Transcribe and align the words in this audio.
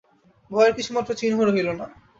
ভয়ের 0.51 0.73
কিছুমাত্র 0.77 1.11
চিহ্ন 1.13 1.39
রহিল 1.41 1.67
না। 1.71 1.85